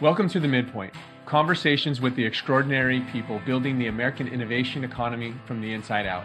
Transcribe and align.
Welcome 0.00 0.28
to 0.28 0.38
the 0.38 0.46
Midpoint 0.46 0.94
conversations 1.26 2.00
with 2.00 2.14
the 2.14 2.24
extraordinary 2.24 3.00
people 3.10 3.40
building 3.44 3.80
the 3.80 3.88
American 3.88 4.28
innovation 4.28 4.84
economy 4.84 5.34
from 5.44 5.60
the 5.60 5.72
inside 5.72 6.06
out. 6.06 6.22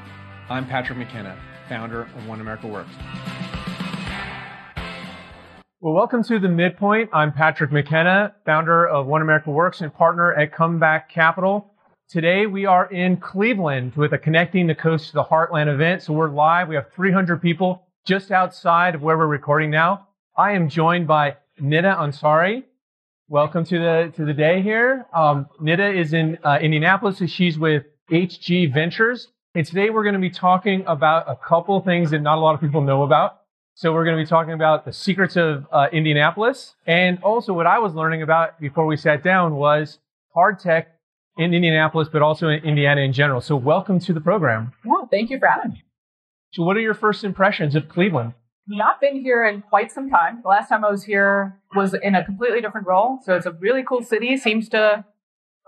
I'm 0.48 0.68
Patrick 0.68 1.00
McKenna, 1.00 1.36
founder 1.68 2.04
of 2.04 2.28
One 2.28 2.40
America 2.40 2.68
Works. 2.68 2.92
Well, 5.82 5.96
welcome 5.96 6.24
to 6.26 6.38
the 6.38 6.50
Midpoint. 6.50 7.10
I'm 7.14 7.34
Patrick 7.34 7.72
McKenna, 7.72 8.36
founder 8.46 8.88
of 8.88 9.08
One 9.08 9.24
America 9.24 9.50
Works 9.50 9.82
and 9.82 9.92
partner 9.92 10.36
at 10.36 10.54
Comeback 10.54 11.10
Capital. 11.10 11.74
Today 12.08 12.46
we 12.46 12.68
are 12.68 12.86
in 12.92 13.18
Cleveland 13.18 13.96
with 13.96 14.14
a 14.14 14.20
Connecting 14.20 14.68
the 14.68 14.76
Coast 14.76 15.08
to 15.08 15.14
the 15.14 15.24
Heartland 15.24 15.74
event. 15.74 16.04
So 16.04 16.14
we're 16.14 16.30
live. 16.30 16.68
We 16.68 16.76
have 16.76 16.92
300 16.96 17.42
people 17.42 17.88
just 18.06 18.30
outside 18.30 18.94
of 18.94 19.02
where 19.02 19.18
we're 19.18 19.26
recording 19.26 19.72
now. 19.72 20.10
I 20.38 20.52
am 20.52 20.70
joined 20.70 21.08
by 21.08 21.38
Nida 21.60 21.98
Ansari, 21.98 22.66
Welcome 23.34 23.66
to 23.66 23.80
the 23.80 24.14
to 24.16 24.26
the 24.26 24.34
day 24.34 24.62
here. 24.62 25.08
Um, 25.12 25.48
Nida 25.60 26.00
is 26.00 26.14
in 26.14 26.38
uh, 26.44 26.60
Indianapolis. 26.62 27.18
So 27.18 27.26
she's 27.26 27.58
with 27.58 27.84
HG 28.12 28.72
Ventures, 28.72 29.30
and 29.56 29.66
today 29.66 29.90
we're 29.90 30.04
going 30.04 30.14
to 30.14 30.22
be 30.22 30.30
talking 30.30 30.84
about 30.86 31.28
a 31.28 31.36
couple 31.36 31.82
things 31.82 32.12
that 32.12 32.20
not 32.20 32.38
a 32.38 32.42
lot 32.42 32.54
of 32.54 32.62
people 32.62 32.82
know 32.82 33.02
about. 33.02 33.42
So 33.74 33.92
we're 33.92 34.06
going 34.06 34.18
to 34.18 34.24
be 34.24 34.30
talking 34.30 34.54
about 34.54 34.86
the 34.86 34.94
secrets 34.94 35.36
of 35.36 35.66
uh, 35.72 35.88
Indianapolis, 35.92 36.76
and 36.86 37.18
also 37.24 37.54
what 37.54 37.66
I 37.66 37.80
was 37.80 37.96
learning 37.96 38.22
about 38.22 38.60
before 38.60 38.86
we 38.86 38.98
sat 38.98 39.24
down 39.24 39.56
was 39.56 39.98
hard 40.36 40.60
tech 40.60 40.90
in 41.36 41.56
Indianapolis, 41.56 42.10
but 42.14 42.22
also 42.22 42.50
in 42.50 42.64
Indiana 42.64 43.02
in 43.02 43.14
general. 43.14 43.42
So 43.42 43.56
welcome 43.56 44.00
to 44.02 44.14
the 44.14 44.22
program. 44.22 44.74
Yeah, 44.86 45.08
thank 45.10 45.32
you 45.32 45.40
for 45.40 45.48
having 45.48 45.72
me. 45.72 45.84
So 46.52 46.62
what 46.62 46.78
are 46.78 46.82
your 46.82 46.94
first 46.94 47.24
impressions 47.24 47.74
of 47.74 47.90
Cleveland? 47.90 48.34
Not 48.68 49.02
been 49.02 49.22
here 49.22 49.46
in 49.46 49.62
quite 49.62 49.92
some 49.92 50.10
time. 50.10 50.40
The 50.42 50.50
last 50.50 50.70
time 50.70 50.86
I 50.86 50.92
was 50.92 51.04
here 51.04 51.60
was 51.76 51.94
in 51.94 52.16
a 52.16 52.24
completely 52.24 52.62
different 52.62 52.88
role. 52.88 53.20
So 53.24 53.36
it's 53.36 53.46
a 53.46 53.52
really 53.52 53.84
cool 53.84 54.04
city. 54.04 54.38
Seems 54.38 54.70
to 54.70 55.06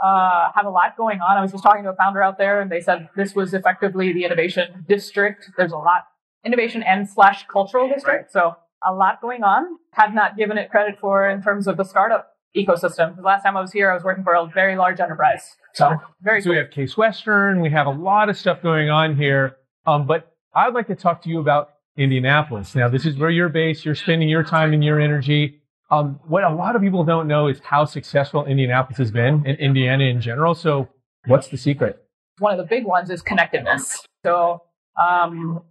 uh, 0.03 0.51
have 0.53 0.65
a 0.65 0.69
lot 0.69 0.97
going 0.97 1.21
on. 1.21 1.37
I 1.37 1.41
was 1.41 1.51
just 1.51 1.63
talking 1.63 1.83
to 1.83 1.89
a 1.89 1.95
founder 1.95 2.21
out 2.21 2.37
there, 2.37 2.61
and 2.61 2.71
they 2.71 2.81
said 2.81 3.09
this 3.15 3.35
was 3.35 3.53
effectively 3.53 4.13
the 4.13 4.23
innovation 4.25 4.85
district. 4.87 5.51
There's 5.57 5.71
a 5.71 5.77
lot 5.77 6.03
innovation 6.45 6.83
and 6.83 7.09
slash 7.09 7.45
cultural 7.47 7.89
district. 7.89 8.31
So 8.31 8.55
a 8.85 8.93
lot 8.93 9.21
going 9.21 9.43
on. 9.43 9.77
Have 9.93 10.13
not 10.13 10.37
given 10.37 10.57
it 10.57 10.69
credit 10.69 10.99
for 10.99 11.27
in 11.29 11.41
terms 11.41 11.67
of 11.67 11.77
the 11.77 11.83
startup 11.83 12.33
ecosystem. 12.55 13.15
The 13.15 13.21
last 13.21 13.43
time 13.43 13.57
I 13.57 13.61
was 13.61 13.71
here, 13.71 13.91
I 13.91 13.93
was 13.93 14.03
working 14.03 14.23
for 14.23 14.33
a 14.33 14.45
very 14.53 14.75
large 14.75 14.99
enterprise. 14.99 15.55
So 15.73 15.97
very. 16.21 16.41
So 16.41 16.45
cool. 16.45 16.51
we 16.51 16.57
have 16.57 16.71
Case 16.71 16.95
Western. 16.95 17.61
We 17.61 17.69
have 17.71 17.87
a 17.87 17.91
lot 17.91 18.29
of 18.29 18.37
stuff 18.37 18.61
going 18.61 18.89
on 18.89 19.15
here. 19.17 19.57
Um, 19.85 20.07
but 20.07 20.33
I'd 20.53 20.73
like 20.73 20.87
to 20.87 20.95
talk 20.95 21.21
to 21.23 21.29
you 21.29 21.39
about 21.39 21.74
Indianapolis. 21.97 22.75
Now, 22.75 22.89
this 22.89 23.05
is 23.05 23.17
where 23.17 23.29
you're 23.29 23.49
based. 23.49 23.85
You're 23.85 23.95
spending 23.95 24.29
your 24.29 24.43
time 24.43 24.73
and 24.73 24.83
your 24.83 24.99
energy. 24.99 25.61
Um, 25.91 26.19
what 26.27 26.43
a 26.43 26.53
lot 26.53 26.75
of 26.75 26.81
people 26.81 27.03
don't 27.03 27.27
know 27.27 27.47
is 27.47 27.59
how 27.63 27.85
successful 27.85 28.45
Indianapolis 28.45 28.97
has 28.97 29.11
been 29.11 29.45
in 29.45 29.55
Indiana 29.55 30.05
in 30.05 30.19
general. 30.19 30.55
So, 30.55 30.89
what's 31.27 31.47
the 31.47 31.57
secret? 31.57 32.03
One 32.39 32.51
of 32.51 32.57
the 32.57 32.65
big 32.65 32.85
ones 32.85 33.09
is 33.09 33.21
connectedness. 33.21 34.05
So, 34.25 34.63
um, 34.99 35.61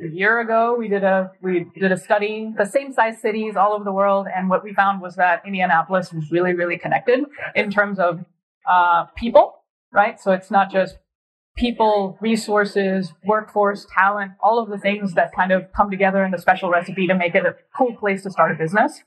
a 0.00 0.08
year 0.08 0.40
ago, 0.40 0.76
we 0.78 0.88
did 0.88 1.04
a 1.04 1.32
we 1.40 1.66
did 1.74 1.90
a 1.90 1.96
study, 1.96 2.52
the 2.56 2.66
same 2.66 2.92
size 2.92 3.20
cities 3.20 3.56
all 3.56 3.72
over 3.72 3.82
the 3.82 3.92
world, 3.92 4.26
and 4.34 4.50
what 4.50 4.62
we 4.62 4.74
found 4.74 5.00
was 5.00 5.16
that 5.16 5.42
Indianapolis 5.46 6.12
is 6.12 6.30
really, 6.30 6.52
really 6.52 6.76
connected 6.76 7.24
in 7.54 7.70
terms 7.70 7.98
of 7.98 8.24
uh, 8.68 9.06
people, 9.16 9.54
right? 9.92 10.20
So 10.20 10.32
it's 10.32 10.50
not 10.50 10.70
just 10.70 10.98
people, 11.56 12.18
resources, 12.20 13.12
workforce, 13.24 13.86
talent, 13.92 14.32
all 14.40 14.58
of 14.58 14.68
the 14.68 14.78
things 14.78 15.14
that 15.14 15.34
kind 15.34 15.52
of 15.52 15.72
come 15.72 15.90
together 15.90 16.24
in 16.24 16.30
the 16.30 16.38
special 16.38 16.70
recipe 16.70 17.06
to 17.06 17.14
make 17.14 17.34
it 17.34 17.44
a 17.44 17.56
cool 17.76 17.94
place 17.96 18.22
to 18.22 18.30
start 18.30 18.52
a 18.52 18.54
business. 18.54 19.02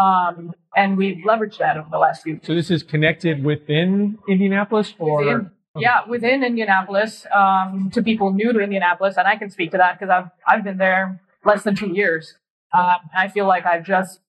Um, 0.00 0.54
and 0.76 0.96
we've 0.96 1.18
leveraged 1.26 1.58
that 1.58 1.76
over 1.76 1.88
the 1.90 1.98
last 1.98 2.22
few. 2.22 2.40
So 2.42 2.54
this 2.54 2.70
is 2.70 2.82
connected 2.82 3.44
within 3.44 4.18
Indianapolis, 4.28 4.94
or 4.98 5.24
within, 5.24 5.50
yeah, 5.76 6.08
within 6.08 6.42
Indianapolis 6.44 7.26
um, 7.34 7.90
to 7.92 8.02
people 8.02 8.32
new 8.32 8.52
to 8.52 8.60
Indianapolis, 8.60 9.16
and 9.16 9.26
I 9.26 9.36
can 9.36 9.50
speak 9.50 9.72
to 9.72 9.78
that 9.78 9.98
because 9.98 10.10
I've 10.10 10.30
I've 10.46 10.64
been 10.64 10.78
there 10.78 11.20
less 11.44 11.64
than 11.64 11.74
two 11.74 11.92
years. 11.92 12.34
Um, 12.72 12.98
I 13.16 13.26
feel 13.28 13.48
like 13.48 13.66
I've 13.66 13.84
just 13.84 14.20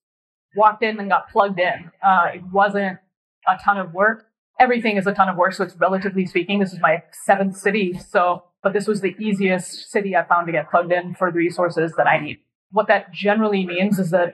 walked 0.56 0.82
in 0.82 1.00
and 1.00 1.09
got 1.09 1.30
plugged 1.30 1.59
in. 1.59 1.92
Uh, 2.03 2.30
it 2.34 2.44
wasn't 2.52 2.98
a 3.48 3.58
ton 3.64 3.78
of 3.78 3.94
work 3.94 4.31
everything 4.62 4.96
is 4.96 5.08
a 5.08 5.14
ton 5.14 5.28
of 5.28 5.36
work. 5.36 5.54
So 5.54 5.64
it's 5.64 5.76
relatively 5.76 6.26
speaking, 6.26 6.60
this 6.60 6.72
is 6.72 6.80
my 6.80 7.04
seventh 7.12 7.58
city. 7.58 7.98
So, 7.98 8.44
but 8.62 8.74
this 8.74 8.88
was 8.88 9.02
the 9.02 9.16
easiest 9.20 9.92
city 9.92 10.16
I 10.16 10.24
found 10.24 10.46
to 10.46 10.54
get 10.54 10.70
plugged 10.70 10.92
in 10.92 11.16
for 11.16 11.32
the 11.32 11.38
resources 11.38 11.94
that 11.98 12.08
I 12.08 12.20
need. 12.20 12.38
What 12.70 12.88
that 12.88 13.12
generally 13.12 13.66
means 13.66 13.98
is 13.98 14.12
that, 14.12 14.34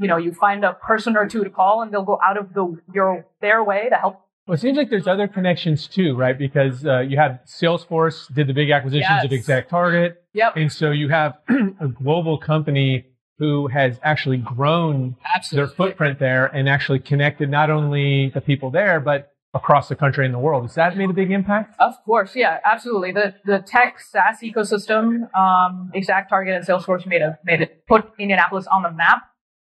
you 0.00 0.08
know, 0.08 0.16
you 0.16 0.32
find 0.32 0.64
a 0.64 0.72
person 0.72 1.16
or 1.16 1.28
two 1.28 1.44
to 1.44 1.50
call 1.50 1.82
and 1.82 1.92
they'll 1.92 2.02
go 2.02 2.18
out 2.24 2.38
of 2.38 2.54
the, 2.54 2.80
your, 2.92 3.26
their 3.40 3.62
way 3.62 3.88
to 3.90 3.96
help. 3.96 4.22
Well, 4.46 4.54
it 4.54 4.60
seems 4.60 4.78
like 4.78 4.90
there's 4.90 5.08
other 5.08 5.28
connections 5.28 5.86
too, 5.86 6.16
right? 6.16 6.38
Because 6.38 6.86
uh, 6.86 7.00
you 7.00 7.18
have 7.18 7.40
Salesforce 7.46 8.32
did 8.32 8.46
the 8.46 8.54
big 8.54 8.70
acquisitions 8.70 9.22
yes. 9.22 9.24
of 9.24 9.30
ExactTarget. 9.30 10.14
Yep. 10.32 10.56
And 10.56 10.72
so 10.72 10.92
you 10.92 11.08
have 11.08 11.38
a 11.80 11.88
global 11.88 12.38
company 12.38 13.06
who 13.38 13.68
has 13.68 14.00
actually 14.02 14.38
grown 14.38 15.16
Absolutely. 15.34 15.66
their 15.66 15.74
footprint 15.74 16.18
there 16.18 16.46
and 16.46 16.68
actually 16.68 16.98
connected 16.98 17.50
not 17.50 17.70
only 17.70 18.30
the 18.30 18.40
people 18.40 18.70
there, 18.70 18.98
but 19.00 19.32
across 19.54 19.88
the 19.88 19.96
country 19.96 20.24
and 20.24 20.34
the 20.34 20.38
world. 20.38 20.64
Has 20.64 20.74
that 20.74 20.96
made 20.96 21.10
a 21.10 21.14
big 21.14 21.30
impact? 21.30 21.74
Of 21.78 21.94
course, 22.04 22.36
yeah, 22.36 22.60
absolutely. 22.64 23.12
The 23.12 23.34
the 23.44 23.58
tech 23.58 24.00
SaaS 24.00 24.40
ecosystem, 24.42 25.34
um, 25.34 25.90
ExactTarget 25.94 26.56
and 26.56 26.66
Salesforce 26.66 27.06
made 27.06 27.22
a 27.22 27.38
made 27.44 27.62
it 27.62 27.86
put 27.86 28.04
Indianapolis 28.18 28.66
on 28.66 28.82
the 28.82 28.90
map. 28.90 29.22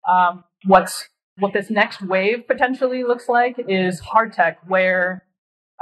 Um, 0.08 0.44
what's 0.66 1.10
what 1.38 1.54
this 1.54 1.70
next 1.70 2.02
wave 2.02 2.48
potentially 2.48 3.04
looks 3.04 3.28
like 3.28 3.56
is 3.68 4.00
hard 4.00 4.34
tech, 4.34 4.60
where 4.68 5.24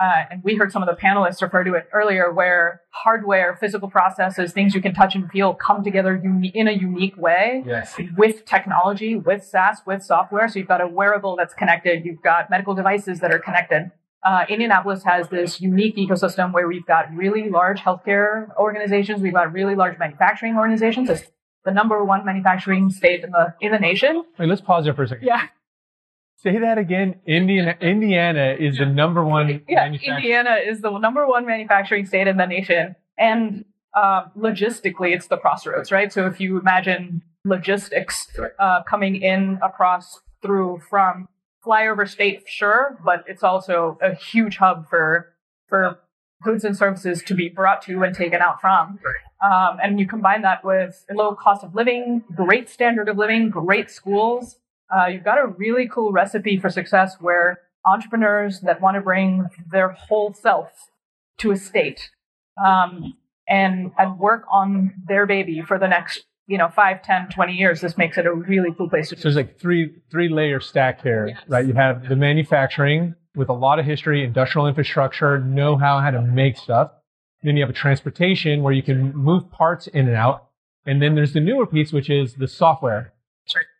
uh, 0.01 0.23
and 0.31 0.43
we 0.43 0.55
heard 0.55 0.71
some 0.71 0.81
of 0.81 0.87
the 0.87 0.95
panelists 0.95 1.41
refer 1.41 1.63
to 1.63 1.73
it 1.73 1.87
earlier, 1.93 2.31
where 2.31 2.81
hardware, 2.91 3.57
physical 3.59 3.89
processes, 3.89 4.53
things 4.53 4.73
you 4.73 4.81
can 4.81 4.93
touch 4.93 5.13
and 5.15 5.29
feel 5.29 5.53
come 5.53 5.83
together 5.83 6.19
uni- 6.23 6.51
in 6.55 6.67
a 6.67 6.71
unique 6.71 7.17
way 7.17 7.63
yes. 7.65 7.95
with 8.17 8.45
technology, 8.45 9.15
with 9.15 9.43
SaaS, 9.43 9.81
with 9.85 10.01
software. 10.01 10.47
So 10.47 10.59
you've 10.59 10.67
got 10.67 10.81
a 10.81 10.87
wearable 10.87 11.35
that's 11.35 11.53
connected, 11.53 12.05
you've 12.05 12.21
got 12.21 12.49
medical 12.49 12.73
devices 12.73 13.19
that 13.19 13.33
are 13.33 13.39
connected. 13.39 13.91
Uh, 14.23 14.45
Indianapolis 14.49 15.03
has 15.03 15.29
this 15.29 15.61
unique 15.61 15.95
ecosystem 15.95 16.53
where 16.53 16.67
we've 16.67 16.85
got 16.85 17.13
really 17.13 17.49
large 17.49 17.79
healthcare 17.81 18.55
organizations, 18.57 19.21
we've 19.21 19.33
got 19.33 19.51
really 19.51 19.75
large 19.75 19.97
manufacturing 19.97 20.57
organizations. 20.57 21.09
It's 21.09 21.23
the 21.65 21.71
number 21.71 22.03
one 22.03 22.25
manufacturing 22.25 22.89
state 22.89 23.23
in 23.23 23.31
the 23.31 23.53
in 23.61 23.71
the 23.71 23.79
nation. 23.79 24.23
Wait, 24.37 24.47
let's 24.47 24.61
pause 24.61 24.85
there 24.85 24.93
for 24.93 25.03
a 25.03 25.07
second. 25.07 25.27
Yeah. 25.27 25.47
Say 26.41 26.57
that 26.59 26.77
again. 26.77 27.15
Indiana, 27.27 27.75
Indiana 27.81 28.55
is 28.57 28.77
the 28.77 28.85
number 28.85 29.25
one. 29.25 29.61
Yeah, 29.67 29.87
Indiana 29.87 30.57
is 30.65 30.79
the 30.79 30.97
number 30.97 31.27
one 31.27 31.45
manufacturing 31.45 32.05
state 32.05 32.27
in 32.27 32.37
the 32.37 32.45
nation, 32.45 32.95
and 33.17 33.65
uh, 33.93 34.23
logistically, 34.37 35.13
it's 35.13 35.27
the 35.27 35.35
crossroads, 35.35 35.91
right? 35.91 36.13
So 36.13 36.27
if 36.27 36.39
you 36.39 36.57
imagine 36.57 37.23
logistics 37.43 38.27
uh, 38.57 38.83
coming 38.83 39.17
in 39.21 39.59
across 39.61 40.21
through 40.41 40.81
from 40.89 41.27
flyover 41.65 42.07
state, 42.07 42.43
sure, 42.47 42.97
but 43.03 43.25
it's 43.27 43.43
also 43.43 43.97
a 44.01 44.15
huge 44.15 44.57
hub 44.57 44.89
for 44.89 45.33
for 45.67 45.99
goods 46.41 46.63
and 46.63 46.77
services 46.77 47.21
to 47.23 47.33
be 47.33 47.49
brought 47.49 47.81
to 47.81 48.01
and 48.03 48.15
taken 48.15 48.39
out 48.41 48.61
from. 48.61 48.99
Um, 49.43 49.77
and 49.83 49.99
you 49.99 50.07
combine 50.07 50.43
that 50.43 50.63
with 50.63 51.03
low 51.11 51.35
cost 51.35 51.65
of 51.65 51.75
living, 51.75 52.23
great 52.33 52.69
standard 52.69 53.09
of 53.09 53.17
living, 53.17 53.49
great 53.49 53.91
schools, 53.91 54.57
uh, 54.95 55.05
you've 55.05 55.23
got 55.23 55.37
a 55.37 55.47
really 55.47 55.87
cool 55.87 56.11
recipe 56.11 56.57
for 56.57 56.69
success 56.69 57.15
where 57.19 57.61
entrepreneurs 57.85 58.59
that 58.61 58.81
want 58.81 58.95
to 58.95 59.01
bring 59.01 59.45
their 59.71 59.89
whole 59.89 60.33
self 60.33 60.89
to 61.37 61.51
a 61.51 61.57
state 61.57 62.09
um, 62.63 63.13
and, 63.47 63.91
and 63.97 64.19
work 64.19 64.43
on 64.51 64.93
their 65.07 65.25
baby 65.25 65.61
for 65.61 65.79
the 65.79 65.87
next 65.87 66.25
you 66.47 66.57
know 66.57 66.67
5 66.67 67.03
10 67.03 67.29
20 67.29 67.53
years. 67.53 67.79
This 67.79 67.97
makes 67.97 68.17
it 68.17 68.25
a 68.25 68.33
really 68.33 68.73
cool 68.77 68.89
place 68.89 69.09
to 69.09 69.15
so 69.15 69.23
there's 69.23 69.35
like 69.35 69.59
three 69.59 69.93
three 70.11 70.27
layer 70.27 70.59
stack 70.59 71.01
here 71.01 71.27
yes. 71.27 71.39
right? 71.47 71.65
You 71.65 71.73
have 71.73 72.09
the 72.09 72.15
manufacturing 72.15 73.15
with 73.35 73.49
a 73.49 73.53
lot 73.53 73.79
of 73.79 73.85
history 73.85 74.23
industrial 74.23 74.67
infrastructure 74.67 75.39
know 75.39 75.77
how 75.77 75.99
how 75.99 76.11
to 76.11 76.21
make 76.21 76.57
stuff. 76.57 76.91
Then 77.43 77.55
you 77.55 77.63
have 77.63 77.69
a 77.69 77.73
transportation 77.73 78.63
where 78.63 78.73
you 78.73 78.83
can 78.83 79.15
move 79.15 79.49
parts 79.51 79.87
in 79.87 80.07
and 80.07 80.17
out. 80.17 80.47
And 80.85 81.01
then 81.01 81.15
there's 81.15 81.33
the 81.33 81.39
newer 81.39 81.67
piece 81.67 81.93
which 81.93 82.09
is 82.09 82.33
the 82.33 82.47
software 82.47 83.13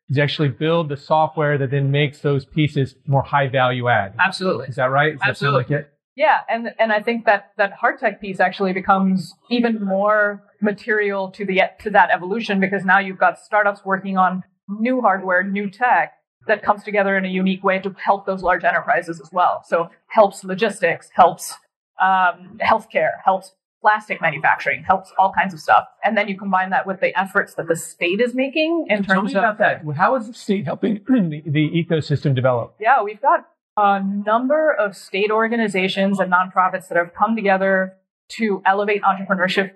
is 0.10 0.18
actually 0.18 0.50
build 0.50 0.90
the 0.90 0.98
software 0.98 1.58
that 1.58 1.72
then 1.72 1.92
makes 1.92 2.20
those 2.20 2.46
pieces 2.46 2.96
more 3.06 3.22
high 3.22 3.48
value 3.48 3.90
add. 3.90 4.16
Absolutely. 4.20 4.68
Is 4.68 4.76
that 4.76 4.86
right? 4.86 5.14
Does 5.14 5.22
Absolutely. 5.30 5.64
That 5.64 5.72
like 5.72 5.82
it? 5.82 5.94
Yeah, 6.16 6.40
and 6.50 6.74
and 6.80 6.92
I 6.92 7.02
think 7.02 7.26
that 7.26 7.52
that 7.58 7.72
hard 7.72 8.00
tech 8.00 8.20
piece 8.20 8.42
actually 8.42 8.74
becomes 8.74 9.34
even 9.50 9.84
more 9.84 10.44
material 10.62 11.32
to 11.32 11.46
the 11.46 11.62
to 11.80 11.90
that 11.92 12.10
evolution 12.10 12.60
because 12.60 12.84
now 12.84 13.00
you've 13.00 13.18
got 13.18 13.40
startups 13.40 13.86
working 13.86 14.18
on 14.18 14.44
new 14.68 15.00
hardware, 15.00 15.44
new 15.44 15.70
tech 15.70 16.14
that 16.48 16.62
comes 16.62 16.84
together 16.84 17.16
in 17.16 17.24
a 17.24 17.30
unique 17.30 17.64
way 17.64 17.80
to 17.80 17.96
help 18.04 18.26
those 18.26 18.42
large 18.44 18.64
enterprises 18.66 19.22
as 19.22 19.30
well. 19.32 19.64
So 19.66 19.90
helps 20.08 20.44
logistics, 20.44 21.10
helps 21.14 21.54
um, 22.02 22.60
healthcare, 22.62 23.12
helps 23.24 23.54
plastic 23.82 24.22
manufacturing, 24.22 24.84
helps 24.84 25.12
all 25.18 25.32
kinds 25.32 25.54
of 25.54 25.60
stuff. 25.60 25.86
And 26.04 26.18
then 26.18 26.28
you 26.28 26.38
combine 26.38 26.70
that 26.72 26.86
with 26.86 27.00
the 27.00 27.18
efforts 27.20 27.54
that 27.56 27.68
the 27.68 27.76
state 27.76 28.20
is 28.20 28.36
making 28.36 28.88
in 28.90 29.04
Tell 29.04 29.16
terms 29.16 29.34
me 29.34 29.40
of 29.40 29.44
about 29.44 29.58
that. 29.60 29.84
How 29.96 30.16
is 30.16 30.28
the 30.28 30.34
state 30.34 30.66
helping 30.66 30.96
the, 31.08 31.42
the 31.46 31.70
ecosystem 31.70 32.36
develop? 32.36 32.76
Yeah, 32.80 33.02
we've 33.04 33.22
got 33.22 33.46
a 33.78 34.04
number 34.04 34.74
of 34.74 34.96
state 34.96 35.32
organizations 35.32 36.20
and 36.20 36.32
nonprofits 36.32 36.90
that 36.90 36.98
have 36.98 37.14
come 37.14 37.36
together 37.36 37.94
to 38.30 38.62
elevate 38.66 39.02
entrepreneurship 39.04 39.72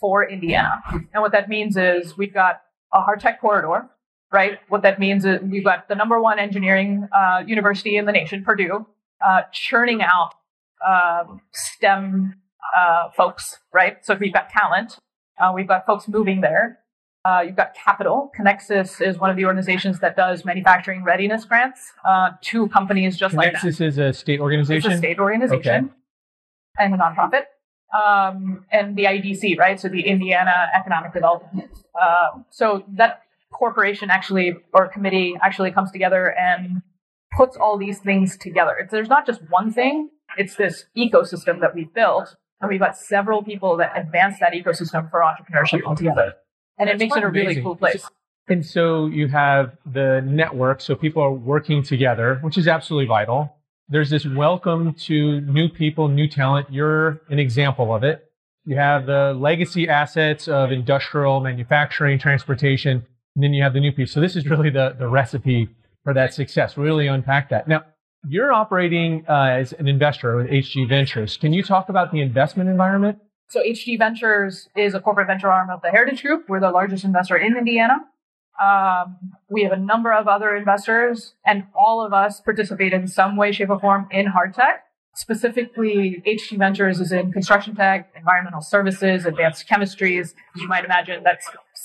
for 0.00 0.28
Indiana. 0.28 0.82
And 1.12 1.22
what 1.22 1.32
that 1.32 1.48
means 1.48 1.76
is 1.76 2.16
we've 2.16 2.34
got 2.34 2.62
a 2.92 3.00
hard 3.00 3.20
tech 3.20 3.40
corridor, 3.40 3.88
right? 4.32 4.58
What 4.68 4.82
that 4.82 4.98
means 4.98 5.24
is 5.24 5.40
we've 5.42 5.64
got 5.64 5.88
the 5.88 5.94
number 5.94 6.20
one 6.20 6.38
engineering 6.38 7.08
uh, 7.16 7.42
university 7.46 7.96
in 7.96 8.04
the 8.06 8.12
nation, 8.12 8.44
Purdue, 8.44 8.86
uh, 9.26 9.42
churning 9.52 10.02
out 10.02 10.32
uh, 10.86 11.24
STEM 11.52 12.34
uh, 12.78 13.10
folks, 13.16 13.58
right? 13.72 14.04
So 14.04 14.12
if 14.12 14.20
we've 14.20 14.32
got 14.32 14.48
talent, 14.50 14.98
uh, 15.38 15.52
we've 15.54 15.68
got 15.68 15.86
folks 15.86 16.08
moving 16.08 16.40
there. 16.40 16.78
Uh, 17.24 17.40
you've 17.40 17.56
got 17.56 17.74
capital. 17.74 18.30
Conexus 18.38 19.04
is 19.04 19.18
one 19.18 19.30
of 19.30 19.36
the 19.36 19.44
organizations 19.44 19.98
that 19.98 20.16
does 20.16 20.44
manufacturing 20.44 21.02
readiness 21.02 21.44
grants 21.44 21.80
uh, 22.04 22.30
to 22.40 22.68
companies 22.68 23.16
just 23.16 23.34
like 23.34 23.52
that. 23.52 23.62
Conexus 23.62 23.80
is 23.80 23.98
a 23.98 24.12
state 24.12 24.38
organization. 24.38 24.92
It's 24.92 24.96
a 24.96 24.98
state 24.98 25.18
organization 25.18 25.90
and 26.78 26.94
a 26.94 26.96
nonprofit. 26.96 27.44
Um, 27.96 28.64
and 28.70 28.96
the 28.96 29.04
IDC, 29.04 29.58
right? 29.58 29.80
So 29.80 29.88
the 29.88 30.02
Indiana 30.02 30.52
Economic 30.74 31.12
Development. 31.12 31.70
Uh, 32.00 32.42
so 32.50 32.84
that 32.96 33.22
corporation 33.52 34.10
actually, 34.10 34.56
or 34.72 34.86
committee 34.88 35.34
actually 35.42 35.72
comes 35.72 35.90
together 35.90 36.32
and 36.38 36.82
puts 37.36 37.56
all 37.56 37.76
these 37.76 37.98
things 37.98 38.36
together. 38.36 38.76
It's, 38.78 38.92
there's 38.92 39.08
not 39.08 39.26
just 39.26 39.40
one 39.50 39.72
thing, 39.72 40.10
it's 40.36 40.56
this 40.56 40.84
ecosystem 40.96 41.60
that 41.60 41.74
we've 41.74 41.92
built. 41.92 42.36
And 42.66 42.72
we've 42.72 42.80
got 42.80 42.96
several 42.96 43.44
people 43.44 43.76
that 43.76 43.92
advance 43.96 44.40
that 44.40 44.52
ecosystem 44.52 45.08
for 45.08 45.20
entrepreneurship 45.20 45.84
altogether. 45.84 46.34
And 46.78 46.90
it 46.90 46.98
makes 46.98 47.16
it 47.16 47.22
a 47.22 47.28
really 47.28 47.46
amazing. 47.46 47.62
cool 47.62 47.76
place. 47.76 48.04
And 48.48 48.66
so 48.66 49.06
you 49.06 49.28
have 49.28 49.76
the 49.86 50.20
network, 50.26 50.80
so 50.80 50.96
people 50.96 51.22
are 51.22 51.32
working 51.32 51.82
together, 51.82 52.38
which 52.42 52.58
is 52.58 52.66
absolutely 52.66 53.06
vital. 53.06 53.52
There's 53.88 54.10
this 54.10 54.26
welcome 54.26 54.94
to 54.94 55.40
new 55.42 55.68
people, 55.68 56.08
new 56.08 56.28
talent. 56.28 56.66
You're 56.72 57.20
an 57.28 57.38
example 57.38 57.94
of 57.94 58.02
it. 58.02 58.24
You 58.64 58.74
have 58.76 59.06
the 59.06 59.32
legacy 59.38 59.88
assets 59.88 60.48
of 60.48 60.72
industrial 60.72 61.38
manufacturing, 61.40 62.18
transportation, 62.18 63.06
and 63.36 63.44
then 63.44 63.54
you 63.54 63.62
have 63.62 63.74
the 63.74 63.80
new 63.80 63.92
piece. 63.92 64.10
So 64.10 64.20
this 64.20 64.34
is 64.34 64.46
really 64.46 64.70
the, 64.70 64.96
the 64.98 65.06
recipe 65.06 65.68
for 66.02 66.12
that 66.14 66.34
success. 66.34 66.76
Really 66.76 67.06
unpack 67.06 67.48
that. 67.50 67.68
Now, 67.68 67.84
you're 68.28 68.52
operating 68.52 69.24
uh, 69.28 69.48
as 69.50 69.72
an 69.72 69.88
investor 69.88 70.36
with 70.36 70.48
HG 70.48 70.88
Ventures. 70.88 71.36
Can 71.36 71.52
you 71.52 71.62
talk 71.62 71.88
about 71.88 72.12
the 72.12 72.20
investment 72.20 72.68
environment? 72.68 73.18
So 73.48 73.60
HG 73.60 73.98
Ventures 73.98 74.68
is 74.76 74.94
a 74.94 75.00
corporate 75.00 75.28
venture 75.28 75.50
arm 75.50 75.70
of 75.70 75.80
the 75.82 75.90
Heritage 75.90 76.22
Group. 76.22 76.48
We're 76.48 76.60
the 76.60 76.70
largest 76.70 77.04
investor 77.04 77.36
in 77.36 77.56
Indiana. 77.56 77.94
Um, 78.62 79.18
we 79.48 79.62
have 79.62 79.72
a 79.72 79.76
number 79.76 80.12
of 80.12 80.26
other 80.28 80.56
investors, 80.56 81.34
and 81.44 81.64
all 81.74 82.04
of 82.04 82.12
us 82.12 82.40
participate 82.40 82.92
in 82.92 83.06
some 83.06 83.36
way, 83.36 83.52
shape, 83.52 83.70
or 83.70 83.78
form 83.78 84.08
in 84.10 84.26
hard 84.26 84.54
tech. 84.54 84.84
Specifically, 85.14 86.22
HG 86.26 86.58
Ventures 86.58 87.00
is 87.00 87.12
in 87.12 87.32
construction 87.32 87.74
tech, 87.74 88.12
environmental 88.16 88.60
services, 88.60 89.24
advanced 89.24 89.68
chemistries. 89.68 90.34
As 90.54 90.60
you 90.60 90.68
might 90.68 90.84
imagine, 90.84 91.22
that 91.22 91.38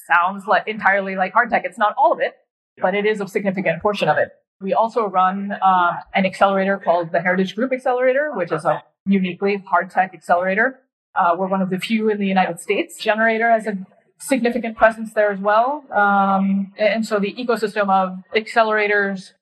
sounds 0.07 0.47
like 0.47 0.67
entirely 0.67 1.15
like 1.15 1.33
hard 1.33 1.49
tech. 1.49 1.63
It's 1.63 1.77
not 1.77 1.93
all 1.97 2.11
of 2.11 2.19
it, 2.19 2.33
but 2.81 2.95
it 2.95 3.05
is 3.05 3.21
a 3.21 3.27
significant 3.27 3.81
portion 3.81 4.09
of 4.09 4.17
it. 4.17 4.31
We 4.61 4.73
also 4.73 5.07
run 5.07 5.51
uh, 5.51 5.91
an 6.13 6.25
accelerator 6.25 6.77
called 6.77 7.11
the 7.11 7.19
Heritage 7.19 7.55
Group 7.55 7.73
Accelerator, 7.73 8.31
which 8.35 8.51
is 8.51 8.63
a 8.63 8.83
uniquely 9.05 9.63
hard 9.67 9.89
tech 9.89 10.13
accelerator. 10.13 10.79
Uh, 11.15 11.35
we're 11.37 11.47
one 11.47 11.61
of 11.61 11.69
the 11.69 11.79
few 11.79 12.09
in 12.09 12.19
the 12.19 12.27
United 12.27 12.59
States. 12.59 13.01
gener8tor 13.03 13.51
has 13.51 13.67
a 13.67 13.77
significant 14.19 14.77
presence 14.77 15.13
there 15.13 15.31
as 15.31 15.39
well. 15.39 15.83
Um, 15.91 16.73
and 16.77 17.05
so 17.05 17.19
the 17.19 17.33
ecosystem 17.33 17.89
of 17.89 18.19
accelerators, 18.35 19.33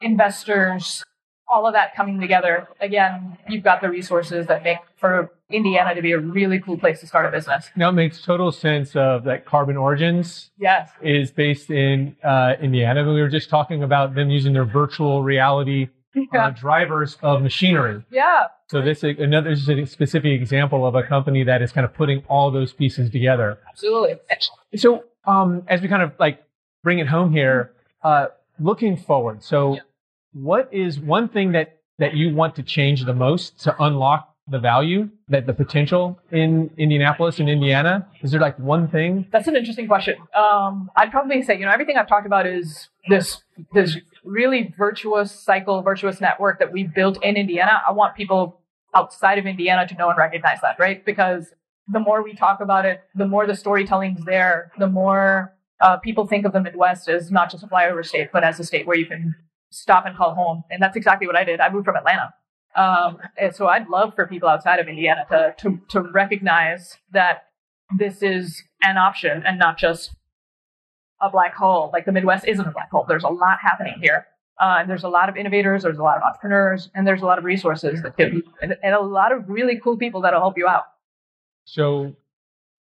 investors, 0.00 1.04
all 1.48 1.66
of 1.66 1.74
that 1.74 1.94
coming 1.94 2.20
together. 2.20 2.68
Again, 2.80 3.36
you've 3.48 3.62
got 3.64 3.80
the 3.80 3.88
resources 3.90 4.46
that 4.46 4.62
make 4.64 4.78
for 4.96 5.30
Indiana 5.50 5.94
to 5.94 6.02
be 6.02 6.12
a 6.12 6.18
really 6.18 6.58
cool 6.58 6.78
place 6.78 7.00
to 7.00 7.06
start 7.06 7.26
a 7.26 7.30
business. 7.30 7.70
Now 7.76 7.90
it 7.90 7.92
makes 7.92 8.22
total 8.22 8.50
sense 8.50 8.96
of 8.96 9.24
that 9.24 9.44
Carbon 9.44 9.76
Origins 9.76 10.50
Yes. 10.58 10.90
is 11.02 11.30
based 11.30 11.70
in 11.70 12.16
uh, 12.24 12.54
Indiana. 12.60 13.04
We 13.04 13.20
were 13.20 13.28
just 13.28 13.50
talking 13.50 13.82
about 13.82 14.14
them 14.14 14.30
using 14.30 14.52
their 14.54 14.64
virtual 14.64 15.22
reality 15.22 15.88
uh, 16.32 16.50
drivers 16.50 17.18
of 17.22 17.42
machinery. 17.42 18.02
Yeah. 18.10 18.44
So 18.70 18.80
this 18.80 19.04
is 19.04 19.18
another 19.18 19.50
this 19.50 19.62
is 19.62 19.68
a 19.68 19.84
specific 19.86 20.32
example 20.40 20.86
of 20.86 20.94
a 20.94 21.02
company 21.02 21.42
that 21.44 21.60
is 21.60 21.72
kind 21.72 21.84
of 21.84 21.92
putting 21.92 22.22
all 22.28 22.50
those 22.50 22.72
pieces 22.72 23.10
together. 23.10 23.58
Absolutely. 23.68 24.14
So 24.76 25.04
um, 25.26 25.62
as 25.68 25.80
we 25.82 25.88
kind 25.88 26.02
of 26.02 26.12
like 26.18 26.42
bring 26.82 26.98
it 27.00 27.06
home 27.08 27.32
here, 27.32 27.72
uh, 28.02 28.26
looking 28.58 28.96
forward. 28.96 29.42
So 29.42 29.74
Yeah. 29.74 29.80
What 30.34 30.68
is 30.72 30.98
one 30.98 31.28
thing 31.28 31.52
that 31.52 31.78
that 31.98 32.14
you 32.14 32.34
want 32.34 32.56
to 32.56 32.62
change 32.62 33.04
the 33.04 33.14
most 33.14 33.60
to 33.60 33.82
unlock 33.82 34.34
the 34.48 34.58
value 34.58 35.08
that 35.28 35.46
the 35.46 35.54
potential 35.54 36.18
in 36.30 36.70
Indianapolis 36.76 37.38
and 37.38 37.48
Indiana? 37.48 38.06
Is 38.22 38.32
there 38.32 38.40
like 38.40 38.58
one 38.58 38.88
thing? 38.88 39.26
That's 39.32 39.48
an 39.48 39.56
interesting 39.56 39.86
question. 39.86 40.16
Um, 40.36 40.90
I'd 40.96 41.10
probably 41.10 41.40
say, 41.42 41.58
you 41.58 41.64
know, 41.64 41.70
everything 41.70 41.96
I've 41.96 42.08
talked 42.08 42.26
about 42.26 42.46
is 42.46 42.88
this 43.08 43.42
this 43.72 43.96
really 44.24 44.74
virtuous 44.76 45.30
cycle, 45.32 45.82
virtuous 45.82 46.20
network 46.20 46.58
that 46.58 46.72
we 46.72 46.84
built 46.84 47.22
in 47.22 47.36
Indiana. 47.36 47.80
I 47.86 47.92
want 47.92 48.16
people 48.16 48.60
outside 48.94 49.38
of 49.38 49.46
Indiana 49.46 49.86
to 49.88 49.94
know 49.94 50.08
and 50.08 50.18
recognize 50.18 50.60
that, 50.62 50.78
right? 50.78 51.04
Because 51.04 51.52
the 51.88 52.00
more 52.00 52.22
we 52.22 52.34
talk 52.34 52.60
about 52.60 52.84
it, 52.84 53.02
the 53.14 53.26
more 53.26 53.46
the 53.46 53.54
storytelling's 53.54 54.24
there, 54.24 54.72
the 54.78 54.86
more 54.86 55.54
uh, 55.80 55.98
people 55.98 56.26
think 56.26 56.46
of 56.46 56.52
the 56.52 56.60
Midwest 56.60 57.08
as 57.08 57.30
not 57.30 57.50
just 57.50 57.62
a 57.62 57.66
flyover 57.66 58.04
state, 58.04 58.30
but 58.32 58.42
as 58.44 58.58
a 58.58 58.64
state 58.64 58.86
where 58.86 58.96
you 58.96 59.06
can 59.06 59.34
stop 59.74 60.06
and 60.06 60.16
call 60.16 60.34
home. 60.34 60.64
And 60.70 60.82
that's 60.82 60.96
exactly 60.96 61.26
what 61.26 61.36
I 61.36 61.44
did. 61.44 61.60
I 61.60 61.70
moved 61.70 61.84
from 61.84 61.96
Atlanta. 61.96 62.32
Um, 62.76 63.18
and 63.36 63.54
so 63.54 63.66
I'd 63.68 63.88
love 63.88 64.14
for 64.14 64.26
people 64.26 64.48
outside 64.48 64.80
of 64.80 64.88
Indiana 64.88 65.24
to, 65.30 65.54
to, 65.58 65.80
to 65.90 66.00
recognize 66.00 66.98
that 67.12 67.44
this 67.96 68.22
is 68.22 68.62
an 68.82 68.96
option 68.96 69.42
and 69.46 69.58
not 69.58 69.78
just 69.78 70.14
a 71.20 71.30
black 71.30 71.54
hole. 71.54 71.90
Like 71.92 72.04
the 72.04 72.12
Midwest 72.12 72.46
isn't 72.48 72.66
a 72.66 72.70
black 72.70 72.90
hole. 72.90 73.04
There's 73.08 73.24
a 73.24 73.28
lot 73.28 73.58
happening 73.60 73.94
here. 74.00 74.26
Uh, 74.60 74.76
and 74.78 74.88
there's 74.88 75.02
a 75.02 75.08
lot 75.08 75.28
of 75.28 75.36
innovators, 75.36 75.82
there's 75.82 75.98
a 75.98 76.02
lot 76.02 76.16
of 76.16 76.22
entrepreneurs, 76.22 76.88
and 76.94 77.04
there's 77.04 77.22
a 77.22 77.26
lot 77.26 77.38
of 77.38 77.44
resources 77.44 78.00
that 78.02 78.16
can, 78.16 78.40
and, 78.62 78.76
and 78.84 78.94
a 78.94 79.00
lot 79.00 79.32
of 79.32 79.48
really 79.48 79.80
cool 79.82 79.96
people 79.96 80.20
that'll 80.20 80.40
help 80.40 80.56
you 80.56 80.68
out. 80.68 80.84
So 81.64 82.14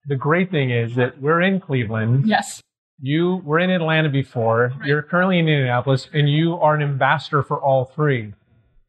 the 0.05 0.17
great 0.17 0.51
thing 0.51 0.69
is 0.69 0.95
that 0.95 1.21
we're 1.21 1.41
in 1.41 1.61
Cleveland. 1.61 2.27
Yes. 2.27 2.61
You 3.03 3.41
were 3.43 3.57
in 3.57 3.71
Atlanta 3.71 4.09
before. 4.09 4.73
You're 4.85 5.01
currently 5.01 5.39
in 5.39 5.47
Indianapolis, 5.47 6.07
and 6.13 6.29
you 6.29 6.53
are 6.53 6.75
an 6.75 6.83
ambassador 6.83 7.41
for 7.41 7.59
all 7.59 7.85
three. 7.85 8.33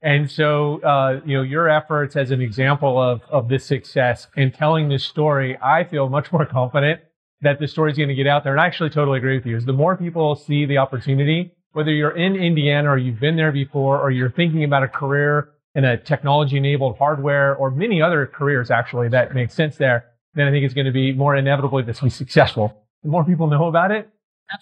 And 0.02 0.30
so, 0.30 0.82
uh, 0.82 1.20
you 1.24 1.34
know, 1.34 1.42
your 1.42 1.66
efforts 1.70 2.14
as 2.14 2.30
an 2.30 2.42
example 2.42 3.00
of 3.00 3.22
of 3.30 3.48
this 3.48 3.64
success 3.64 4.26
and 4.36 4.52
telling 4.52 4.90
this 4.90 5.02
story, 5.02 5.56
I 5.62 5.84
feel 5.84 6.10
much 6.10 6.30
more 6.30 6.44
confident 6.44 7.00
that 7.40 7.58
the 7.58 7.66
story 7.66 7.90
is 7.90 7.96
going 7.96 8.10
to 8.10 8.14
get 8.14 8.26
out 8.26 8.44
there. 8.44 8.52
And 8.52 8.60
I 8.60 8.66
actually 8.66 8.90
totally 8.90 9.16
agree 9.16 9.36
with 9.36 9.46
you. 9.46 9.56
Is 9.56 9.64
the 9.64 9.72
more 9.72 9.96
people 9.96 10.34
see 10.36 10.66
the 10.66 10.76
opportunity, 10.76 11.52
whether 11.72 11.90
you're 11.90 12.16
in 12.16 12.36
Indiana 12.36 12.90
or 12.90 12.98
you've 12.98 13.20
been 13.20 13.36
there 13.36 13.52
before, 13.52 13.98
or 13.98 14.10
you're 14.10 14.30
thinking 14.30 14.62
about 14.64 14.82
a 14.82 14.88
career 14.88 15.52
in 15.74 15.86
a 15.86 15.96
technology-enabled 15.96 16.98
hardware 16.98 17.56
or 17.56 17.70
many 17.70 18.02
other 18.02 18.26
careers 18.26 18.70
actually 18.70 19.08
that 19.08 19.34
make 19.34 19.50
sense 19.50 19.76
there, 19.76 20.04
then 20.34 20.46
I 20.46 20.50
think 20.50 20.66
it's 20.66 20.74
going 20.74 20.86
to 20.86 20.92
be 20.92 21.14
more 21.14 21.34
inevitably 21.34 21.82
this 21.82 22.02
will 22.02 22.08
be 22.08 22.10
successful. 22.10 22.81
The 23.02 23.08
more 23.08 23.24
people 23.24 23.46
know 23.48 23.66
about 23.66 23.90
it, 23.90 24.08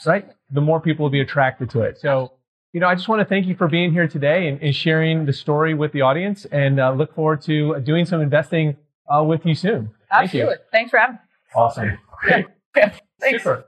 right? 0.06 0.26
The 0.50 0.60
more 0.60 0.80
people 0.80 1.04
will 1.04 1.10
be 1.10 1.20
attracted 1.20 1.70
to 1.70 1.82
it. 1.82 1.98
So, 1.98 2.32
you 2.72 2.80
know, 2.80 2.86
I 2.86 2.94
just 2.94 3.08
want 3.08 3.20
to 3.20 3.24
thank 3.24 3.46
you 3.46 3.54
for 3.54 3.68
being 3.68 3.92
here 3.92 4.08
today 4.08 4.48
and, 4.48 4.60
and 4.62 4.74
sharing 4.74 5.26
the 5.26 5.32
story 5.32 5.74
with 5.74 5.92
the 5.92 6.00
audience 6.02 6.46
and 6.46 6.80
uh, 6.80 6.92
look 6.92 7.14
forward 7.14 7.42
to 7.42 7.80
doing 7.80 8.06
some 8.06 8.20
investing 8.20 8.76
uh, 9.12 9.22
with 9.22 9.44
you 9.44 9.54
soon. 9.54 9.90
Thank 10.10 10.32
you. 10.34 10.42
Absolutely. 10.42 10.56
Thanks 10.72 10.90
for 10.90 10.98
having 10.98 11.14
me. 11.16 11.20
Awesome. 11.54 11.98
Thanks. 12.74 12.98
Super. 13.42 13.64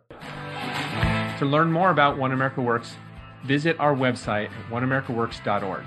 To 1.38 1.44
learn 1.44 1.72
more 1.72 1.90
about 1.90 2.16
One 2.16 2.32
America 2.32 2.62
Works, 2.62 2.94
visit 3.44 3.78
our 3.80 3.94
website 3.94 4.50
at 4.50 4.70
oneamericaworks.org. 4.70 5.84